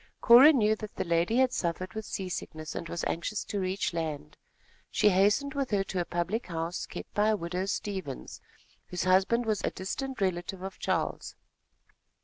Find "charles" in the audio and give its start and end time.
10.79-11.35